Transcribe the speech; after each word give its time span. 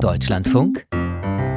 Deutschlandfunk 0.00 0.86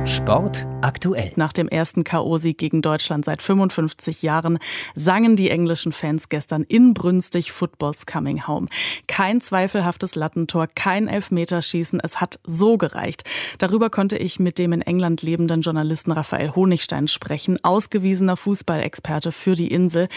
Sport 0.05 0.65
aktuell. 0.81 1.31
Nach 1.35 1.53
dem 1.53 1.67
ersten 1.67 2.03
K.O.-Sieg 2.03 2.57
gegen 2.57 2.81
Deutschland 2.81 3.25
seit 3.25 3.41
55 3.41 4.21
Jahren 4.21 4.57
sangen 4.95 5.35
die 5.35 5.49
englischen 5.49 5.91
Fans 5.91 6.29
gestern 6.29 6.63
inbrünstig 6.63 7.51
Football's 7.51 8.05
Coming 8.05 8.47
Home. 8.47 8.67
Kein 9.07 9.41
zweifelhaftes 9.41 10.15
Lattentor, 10.15 10.67
kein 10.67 11.07
Elfmeterschießen, 11.07 11.99
es 11.99 12.21
hat 12.21 12.39
so 12.43 12.77
gereicht. 12.77 13.23
Darüber 13.57 13.89
konnte 13.89 14.17
ich 14.17 14.39
mit 14.39 14.57
dem 14.57 14.73
in 14.73 14.81
England 14.81 15.21
lebenden 15.21 15.61
Journalisten 15.61 16.11
Raphael 16.11 16.55
Honigstein 16.55 17.07
sprechen, 17.07 17.57
ausgewiesener 17.63 18.37
Fußballexperte 18.37 19.31
für 19.31 19.55
die 19.55 19.67
Insel. 19.67 20.07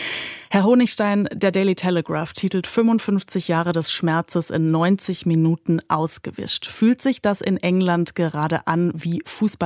Herr 0.51 0.65
Honigstein, 0.65 1.29
der 1.33 1.51
Daily 1.51 1.75
Telegraph 1.75 2.33
titelt 2.33 2.67
55 2.67 3.49
Jahre 3.49 3.73
des 3.73 3.93
Schmerzes 3.93 4.51
in 4.51 4.71
90 4.71 5.27
Minuten 5.27 5.81
ausgewischt. 5.89 6.67
Fühlt 6.67 7.03
sich 7.03 7.21
das 7.21 7.41
in 7.41 7.57
England 7.57 8.15
gerade 8.15 8.67
an 8.67 8.93
wie 8.95 9.23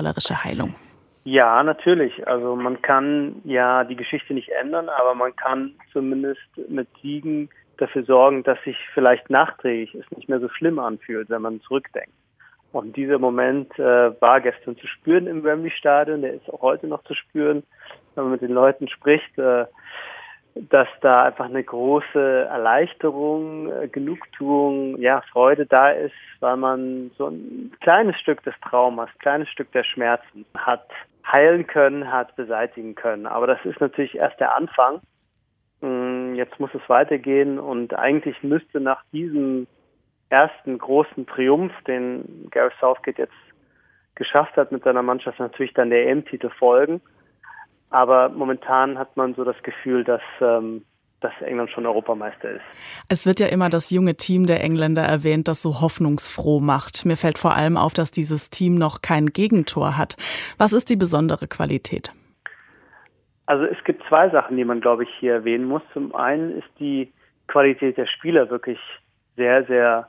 fußballerische 0.07 0.45
Heilung? 0.45 0.75
Ja, 1.25 1.63
natürlich. 1.63 2.27
Also 2.27 2.55
man 2.55 2.81
kann 2.83 3.43
ja 3.45 3.85
die 3.85 3.97
Geschichte 3.97 4.33
nicht 4.33 4.51
ändern, 4.51 4.89
aber 4.89 5.15
man 5.15 5.35
kann 5.35 5.73
zumindest 5.93 6.41
mit 6.69 6.89
Siegen 7.03 7.49
dafür 7.79 8.05
sorgen, 8.05 8.45
dass 8.45 8.63
sich 8.65 8.77
vielleicht 8.95 9.29
nachträglich 9.29 9.95
es 9.95 10.17
nicht 10.17 10.29
mehr 10.29 10.41
so 10.41 10.49
schlimm 10.49 10.79
anfühlt, 10.79 11.29
wenn 11.29 11.43
man 11.43 11.61
zurückdenkt. 11.63 12.13
Und 12.73 12.97
dieser 12.97 13.19
Moment 13.19 13.77
äh, 13.79 14.21
war 14.21 14.41
gestern 14.41 14.77
zu 14.77 14.87
spüren 14.87 15.27
im 15.27 15.43
Wembley 15.43 15.71
Stadion, 15.71 16.23
der 16.23 16.35
ist 16.35 16.49
auch 16.53 16.63
heute 16.63 16.87
noch 16.87 17.03
zu 17.05 17.15
spüren, 17.15 17.65
wenn 18.15 18.25
man 18.25 18.33
mit 18.33 18.43
den 18.43 18.53
Leuten 18.53 18.89
spricht. 18.89 19.37
Äh, 19.39 19.67
dass 20.57 20.89
da 21.03 21.25
einfach 21.25 21.47
eine 21.47 21.63
große 21.63 22.47
Erleichterung, 22.51 23.71
äh, 23.71 23.89
Genugtuung, 23.89 24.99
ja, 24.99 25.23
Freude 25.33 25.67
da 25.67 25.91
ist, 25.91 26.15
weil 26.41 26.57
man 26.57 27.11
so 27.19 27.29
ein 27.29 27.73
kleines 27.81 28.19
Stück 28.19 28.43
des 28.43 28.55
Traumas, 28.63 29.09
ein 29.09 29.19
kleines 29.19 29.49
Stück 29.51 29.71
der 29.73 29.85
Schmerzen 29.85 30.47
hat 30.57 30.89
heilen 31.31 31.67
können, 31.67 32.11
hat 32.11 32.37
beseitigen 32.37 32.95
können. 32.95 33.27
Aber 33.27 33.47
das 33.47 33.59
ist 33.65 33.81
natürlich 33.81 34.15
erst 34.15 34.41
der 34.41 34.57
Anfang. 34.57 35.01
Mm, 35.81 36.35
jetzt 36.35 36.59
muss 36.59 36.71
es 36.73 36.89
weitergehen 36.89 37.59
und 37.59 37.95
eigentlich 37.95 38.43
müsste 38.43 38.81
nach 38.81 39.03
diesem 39.13 39.67
ersten 40.29 40.79
großen 40.79 41.27
Triumph, 41.27 41.73
den 41.87 42.49
Gareth 42.51 42.75
Southgate 42.81 43.19
jetzt 43.19 43.35
geschafft 44.15 44.57
hat 44.57 44.73
mit 44.73 44.85
seiner 44.85 45.03
Mannschaft, 45.03 45.39
natürlich 45.39 45.75
dann 45.75 45.91
der 45.91 46.09
EM-Titel 46.09 46.51
folgen. 46.51 47.03
Aber 47.91 48.29
momentan 48.29 48.99
hat 48.99 49.17
man 49.17 49.35
so 49.35 49.45
das 49.45 49.61
Gefühl, 49.63 50.05
dass, 50.05 50.23
ähm, 50.41 50.85
dass 51.21 51.33
England 51.41 51.71
schon 51.71 51.87
Europameister 51.87 52.51
ist. 52.51 52.65
Es 53.09 53.27
wird 53.27 53.41
ja 53.41 53.47
immer 53.47 53.69
das 53.69 53.91
junge 53.91 54.17
Team 54.17 54.47
der 54.47 54.63
Engländer 54.63 55.03
erwähnt, 55.03 55.49
das 55.49 55.63
so 55.63 55.81
hoffnungsfroh 55.81 56.61
macht. 56.61 57.05
Mir 57.05 57.17
fällt 57.17 57.39
vor 57.39 57.55
allem 57.55 57.77
auf, 57.77 57.95
dass 57.95 58.11
dieses 58.11 58.51
Team 58.51 58.75
noch 58.75 59.03
kein 59.03 59.27
Gegentor 59.27 59.97
hat. 59.97 60.17
Was 60.59 60.73
ist 60.73 60.91
die 60.91 60.97
besondere 60.97 61.47
Qualität? 61.47 62.13
Also 63.47 63.65
es 63.65 63.83
gibt 63.85 64.03
zwei 64.09 64.29
Sachen, 64.31 64.57
die 64.57 64.65
man, 64.65 64.81
glaube 64.81 65.05
ich, 65.05 65.11
hier 65.21 65.35
erwähnen 65.35 65.67
muss. 65.67 65.83
Zum 65.93 66.15
einen 66.15 66.59
ist 66.59 66.69
die 66.81 67.13
Qualität 67.47 67.97
der 67.97 68.07
Spieler 68.07 68.51
wirklich 68.51 68.79
sehr, 69.37 69.65
sehr 69.67 70.09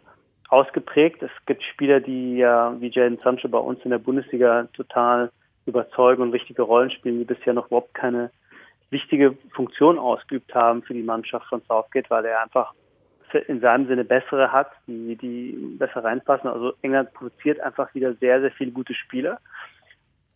ausgeprägt. 0.50 1.22
Es 1.22 1.32
gibt 1.46 1.64
Spieler, 1.64 2.00
die 2.00 2.38
ja 2.38 2.76
wie 2.80 2.90
Jadon 2.90 3.20
Sancho 3.24 3.48
bei 3.48 3.60
uns 3.60 3.80
in 3.84 3.92
der 3.92 4.00
Bundesliga 4.00 4.68
total 4.74 5.32
überzeugen 5.68 6.22
und 6.22 6.34
wichtige 6.34 6.64
Rollen 6.64 6.92
spielen, 6.92 7.20
die 7.20 7.26
bisher 7.26 7.54
noch 7.54 7.68
überhaupt 7.68 7.94
keine 7.94 8.32
wichtige 8.90 9.38
Funktion 9.54 10.00
ausgeübt 10.00 10.54
haben 10.56 10.82
für 10.84 10.94
die 10.94 11.04
Mannschaft 11.04 11.48
von 11.48 11.62
Southgate, 11.68 12.10
weil 12.10 12.26
er 12.26 12.42
einfach 12.42 12.74
in 13.48 13.60
seinem 13.60 13.88
Sinne 13.88 14.06
bessere 14.06 14.52
hat, 14.52 14.72
die, 14.88 15.18
die 15.18 15.76
besser 15.78 16.04
reinpassen. 16.04 16.50
Also 16.50 16.74
England 16.82 17.14
produziert 17.14 17.60
einfach 17.60 17.94
wieder 17.94 18.14
sehr, 18.14 18.40
sehr 18.40 18.52
viele 18.52 18.72
gute 18.72 18.94
Spieler. 18.94 19.40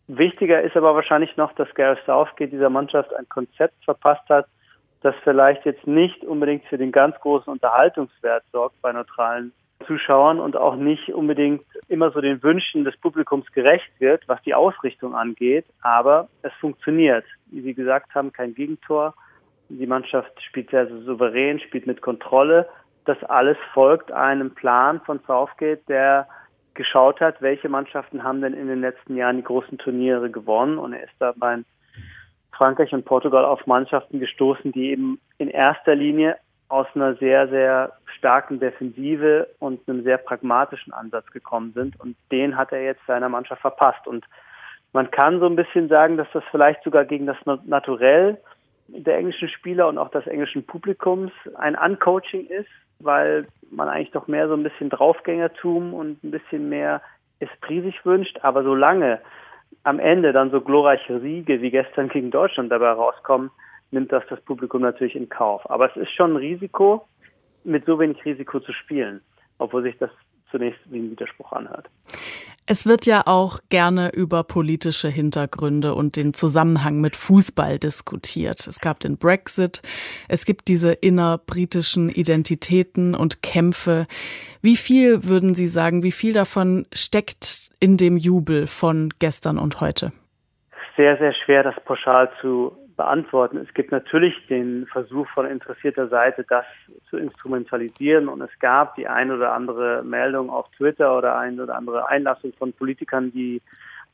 Wichtiger 0.08 0.60
ist 0.60 0.76
aber 0.76 0.94
wahrscheinlich 0.94 1.36
noch, 1.38 1.54
dass 1.54 1.72
Gareth 1.74 2.04
Southgate 2.04 2.52
dieser 2.52 2.68
Mannschaft 2.68 3.14
ein 3.14 3.26
Konzept 3.30 3.82
verpasst 3.84 4.28
hat, 4.28 4.46
das 5.00 5.14
vielleicht 5.24 5.64
jetzt 5.64 5.86
nicht 5.86 6.22
unbedingt 6.24 6.64
für 6.66 6.76
den 6.76 6.92
ganz 6.92 7.18
großen 7.20 7.50
Unterhaltungswert 7.50 8.44
sorgt 8.52 8.80
bei 8.82 8.92
neutralen 8.92 9.52
Zuschauern 9.84 10.40
und 10.40 10.56
auch 10.56 10.76
nicht 10.76 11.08
unbedingt 11.10 11.64
immer 11.88 12.10
so 12.10 12.20
den 12.20 12.42
Wünschen 12.42 12.84
des 12.84 12.96
Publikums 12.96 13.50
gerecht 13.52 13.90
wird, 13.98 14.26
was 14.28 14.42
die 14.42 14.54
Ausrichtung 14.54 15.14
angeht. 15.14 15.66
Aber 15.82 16.28
es 16.42 16.52
funktioniert. 16.60 17.24
Wie 17.46 17.60
Sie 17.60 17.74
gesagt 17.74 18.14
haben, 18.14 18.32
kein 18.32 18.54
Gegentor. 18.54 19.14
Die 19.68 19.86
Mannschaft 19.86 20.30
spielt 20.42 20.70
sehr, 20.70 20.86
souverän, 20.86 21.60
spielt 21.60 21.86
mit 21.86 22.02
Kontrolle. 22.02 22.68
Das 23.04 23.22
alles 23.24 23.56
folgt 23.72 24.12
einem 24.12 24.54
Plan 24.54 25.00
von 25.00 25.20
Southgate, 25.26 25.82
der 25.88 26.28
geschaut 26.74 27.20
hat, 27.20 27.40
welche 27.42 27.68
Mannschaften 27.68 28.22
haben 28.22 28.40
denn 28.40 28.54
in 28.54 28.68
den 28.68 28.80
letzten 28.80 29.16
Jahren 29.16 29.36
die 29.36 29.44
großen 29.44 29.78
Turniere 29.78 30.30
gewonnen. 30.30 30.78
Und 30.78 30.92
er 30.92 31.04
ist 31.04 31.14
da 31.18 31.32
bei 31.36 31.58
Frankreich 32.52 32.92
und 32.92 33.04
Portugal 33.04 33.44
auf 33.44 33.66
Mannschaften 33.66 34.20
gestoßen, 34.20 34.72
die 34.72 34.90
eben 34.90 35.20
in 35.38 35.48
erster 35.48 35.94
Linie 35.94 36.36
aus 36.72 36.86
einer 36.94 37.14
sehr, 37.16 37.48
sehr 37.48 37.92
starken 38.16 38.58
Defensive 38.58 39.46
und 39.58 39.86
einem 39.86 40.04
sehr 40.04 40.16
pragmatischen 40.16 40.94
Ansatz 40.94 41.26
gekommen 41.26 41.74
sind. 41.74 42.00
Und 42.00 42.16
den 42.30 42.56
hat 42.56 42.72
er 42.72 42.82
jetzt 42.82 43.04
seiner 43.06 43.28
Mannschaft 43.28 43.60
verpasst. 43.60 44.06
Und 44.06 44.24
man 44.94 45.10
kann 45.10 45.38
so 45.38 45.44
ein 45.44 45.54
bisschen 45.54 45.88
sagen, 45.88 46.16
dass 46.16 46.28
das 46.32 46.42
vielleicht 46.50 46.82
sogar 46.82 47.04
gegen 47.04 47.26
das 47.26 47.36
Naturell 47.66 48.38
der 48.88 49.18
englischen 49.18 49.50
Spieler 49.50 49.86
und 49.86 49.98
auch 49.98 50.10
des 50.12 50.26
englischen 50.26 50.64
Publikums 50.64 51.30
ein 51.56 51.76
Uncoaching 51.76 52.46
ist, 52.46 52.70
weil 53.00 53.46
man 53.70 53.90
eigentlich 53.90 54.12
doch 54.12 54.26
mehr 54.26 54.48
so 54.48 54.54
ein 54.54 54.62
bisschen 54.62 54.88
Draufgängertum 54.88 55.92
und 55.92 56.24
ein 56.24 56.30
bisschen 56.30 56.70
mehr 56.70 57.02
Esprit 57.38 57.84
sich 57.84 58.06
wünscht. 58.06 58.38
Aber 58.40 58.62
solange 58.62 59.20
am 59.84 59.98
Ende 59.98 60.32
dann 60.32 60.50
so 60.50 60.62
glorreiche 60.62 61.20
Siege 61.20 61.60
wie 61.60 61.70
gestern 61.70 62.08
gegen 62.08 62.30
Deutschland 62.30 62.72
dabei 62.72 62.92
rauskommen, 62.92 63.50
nimmt 63.92 64.12
das 64.12 64.24
das 64.28 64.40
Publikum 64.40 64.82
natürlich 64.82 65.14
in 65.14 65.28
Kauf. 65.28 65.68
Aber 65.70 65.90
es 65.90 65.96
ist 65.96 66.12
schon 66.12 66.32
ein 66.32 66.36
Risiko, 66.36 67.06
mit 67.64 67.84
so 67.86 67.98
wenig 67.98 68.24
Risiko 68.24 68.60
zu 68.60 68.72
spielen, 68.72 69.20
obwohl 69.58 69.82
sich 69.82 69.96
das 69.98 70.10
zunächst 70.50 70.80
wie 70.86 70.98
ein 70.98 71.10
Widerspruch 71.10 71.52
anhört. 71.52 71.88
Es 72.64 72.86
wird 72.86 73.06
ja 73.06 73.22
auch 73.26 73.58
gerne 73.70 74.10
über 74.14 74.44
politische 74.44 75.08
Hintergründe 75.08 75.94
und 75.94 76.16
den 76.16 76.32
Zusammenhang 76.32 77.00
mit 77.00 77.16
Fußball 77.16 77.80
diskutiert. 77.80 78.66
Es 78.68 78.78
gab 78.78 79.00
den 79.00 79.18
Brexit, 79.18 79.82
es 80.28 80.44
gibt 80.44 80.68
diese 80.68 80.92
innerbritischen 80.92 82.08
Identitäten 82.08 83.16
und 83.16 83.42
Kämpfe. 83.42 84.06
Wie 84.60 84.76
viel 84.76 85.24
würden 85.24 85.56
Sie 85.56 85.66
sagen, 85.66 86.04
wie 86.04 86.12
viel 86.12 86.34
davon 86.34 86.86
steckt 86.92 87.70
in 87.80 87.96
dem 87.96 88.16
Jubel 88.16 88.68
von 88.68 89.08
gestern 89.18 89.58
und 89.58 89.80
heute? 89.80 90.12
Sehr, 90.96 91.16
sehr 91.18 91.34
schwer, 91.34 91.64
das 91.64 91.74
pauschal 91.84 92.30
zu 92.40 92.76
beantworten. 93.02 93.56
Es 93.56 93.74
gibt 93.74 93.90
natürlich 93.90 94.34
den 94.46 94.86
Versuch 94.86 95.26
von 95.34 95.46
interessierter 95.46 96.06
Seite, 96.08 96.44
das 96.48 96.64
zu 97.10 97.16
instrumentalisieren. 97.16 98.28
Und 98.28 98.40
es 98.42 98.50
gab 98.60 98.94
die 98.94 99.08
ein 99.08 99.32
oder 99.32 99.52
andere 99.52 100.04
Meldung 100.04 100.50
auf 100.50 100.66
Twitter 100.76 101.18
oder 101.18 101.36
ein 101.36 101.58
oder 101.58 101.74
andere 101.74 102.08
Einlassung 102.08 102.52
von 102.58 102.72
Politikern, 102.72 103.32
die 103.32 103.60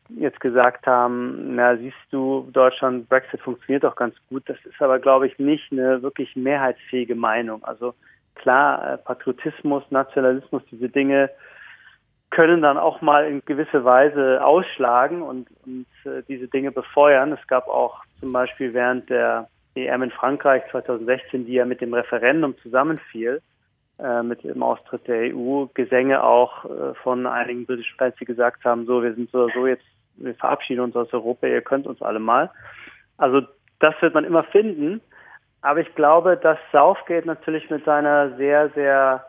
jetzt 0.08 0.40
gesagt 0.40 0.86
haben, 0.86 1.54
na 1.54 1.76
siehst 1.76 1.96
du, 2.10 2.48
Deutschland, 2.50 3.10
Brexit 3.10 3.40
funktioniert 3.42 3.84
doch 3.84 3.94
ganz 3.94 4.14
gut. 4.30 4.42
Das 4.46 4.56
ist 4.64 4.80
aber, 4.80 4.98
glaube 4.98 5.26
ich, 5.26 5.38
nicht 5.38 5.70
eine 5.70 6.02
wirklich 6.02 6.34
mehrheitsfähige 6.34 7.14
Meinung. 7.14 7.62
Also 7.64 7.94
klar, 8.36 8.94
äh, 8.94 8.96
Patriotismus, 8.96 9.82
Nationalismus, 9.90 10.62
diese 10.70 10.88
Dinge 10.88 11.28
können 12.30 12.62
dann 12.62 12.76
auch 12.76 13.00
mal 13.00 13.26
in 13.26 13.42
gewisse 13.44 13.84
Weise 13.84 14.44
ausschlagen 14.44 15.22
und, 15.22 15.48
und 15.64 15.86
äh, 16.04 16.22
diese 16.28 16.48
Dinge 16.48 16.70
befeuern. 16.72 17.32
Es 17.32 17.46
gab 17.46 17.68
auch 17.68 18.02
zum 18.20 18.32
Beispiel 18.32 18.74
während 18.74 19.08
der 19.08 19.48
EM 19.74 20.02
in 20.02 20.10
Frankreich 20.10 20.62
2016, 20.70 21.46
die 21.46 21.54
ja 21.54 21.64
mit 21.64 21.80
dem 21.80 21.94
Referendum 21.94 22.56
zusammenfiel, 22.58 23.40
äh, 23.98 24.22
mit 24.22 24.44
dem 24.44 24.62
Austritt 24.62 25.06
der 25.08 25.34
EU, 25.34 25.66
Gesänge 25.74 26.22
auch 26.22 26.64
äh, 26.64 26.94
von 27.02 27.26
einigen 27.26 27.66
britischen 27.66 27.96
Fans, 27.96 28.14
die 28.20 28.24
gesagt 28.24 28.64
haben, 28.64 28.86
so, 28.86 29.02
wir 29.02 29.14
sind 29.14 29.30
so, 29.30 29.48
so 29.54 29.66
jetzt, 29.66 29.84
wir 30.16 30.34
verabschieden 30.34 30.80
uns 30.80 30.96
aus 30.96 31.12
Europa, 31.12 31.46
ihr 31.46 31.62
könnt 31.62 31.86
uns 31.86 32.02
alle 32.02 32.18
mal. 32.18 32.50
Also 33.16 33.42
das 33.80 33.94
wird 34.00 34.14
man 34.14 34.24
immer 34.24 34.44
finden. 34.44 35.00
Aber 35.60 35.80
ich 35.80 35.94
glaube, 35.94 36.36
dass 36.36 36.58
Southgate 36.72 37.26
natürlich 37.26 37.68
mit 37.68 37.84
seiner 37.84 38.36
sehr, 38.36 38.70
sehr 38.70 39.24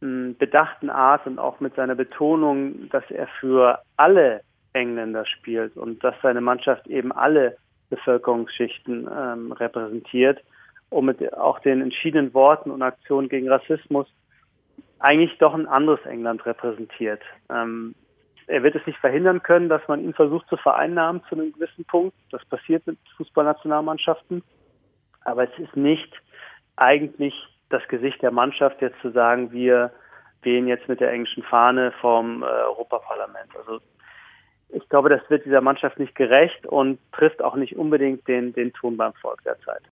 bedachten 0.00 0.90
Art 0.90 1.26
und 1.26 1.38
auch 1.38 1.60
mit 1.60 1.74
seiner 1.74 1.94
Betonung, 1.94 2.88
dass 2.90 3.04
er 3.10 3.26
für 3.40 3.82
alle 3.96 4.42
Engländer 4.72 5.26
spielt 5.26 5.76
und 5.76 6.04
dass 6.04 6.14
seine 6.22 6.40
Mannschaft 6.40 6.86
eben 6.86 7.10
alle 7.10 7.56
Bevölkerungsschichten 7.90 9.08
ähm, 9.10 9.52
repräsentiert 9.52 10.40
und 10.90 11.06
mit 11.06 11.32
auch 11.34 11.58
den 11.60 11.80
entschiedenen 11.80 12.32
Worten 12.34 12.70
und 12.70 12.82
Aktionen 12.82 13.28
gegen 13.28 13.48
Rassismus 13.48 14.06
eigentlich 15.00 15.36
doch 15.38 15.54
ein 15.54 15.66
anderes 15.66 16.04
England 16.06 16.44
repräsentiert. 16.46 17.22
Ähm, 17.50 17.94
er 18.46 18.62
wird 18.62 18.74
es 18.74 18.86
nicht 18.86 18.98
verhindern 18.98 19.42
können, 19.42 19.68
dass 19.68 19.86
man 19.88 20.02
ihn 20.02 20.14
versucht 20.14 20.48
zu 20.48 20.56
vereinnahmen 20.56 21.22
zu 21.28 21.34
einem 21.34 21.52
gewissen 21.52 21.84
Punkt. 21.84 22.16
Das 22.30 22.44
passiert 22.46 22.86
mit 22.86 22.98
Fußballnationalmannschaften. 23.16 24.42
Aber 25.24 25.44
es 25.44 25.58
ist 25.58 25.76
nicht 25.76 26.10
eigentlich 26.76 27.34
das 27.70 27.86
Gesicht 27.88 28.22
der 28.22 28.30
Mannschaft, 28.30 28.80
jetzt 28.80 29.00
zu 29.00 29.10
sagen, 29.10 29.52
wir 29.52 29.92
wehen 30.42 30.68
jetzt 30.68 30.88
mit 30.88 31.00
der 31.00 31.10
englischen 31.10 31.42
Fahne 31.42 31.92
vom 32.00 32.42
äh, 32.42 32.46
Europaparlament. 32.46 33.54
Also 33.56 33.80
ich 34.70 34.88
glaube, 34.88 35.08
das 35.08 35.20
wird 35.28 35.44
dieser 35.44 35.60
Mannschaft 35.60 35.98
nicht 35.98 36.14
gerecht 36.14 36.66
und 36.66 36.98
trifft 37.12 37.42
auch 37.42 37.56
nicht 37.56 37.76
unbedingt 37.76 38.28
den, 38.28 38.52
den 38.52 38.72
Ton 38.72 38.96
beim 38.96 39.14
Volk 39.14 39.42
derzeit. 39.44 39.82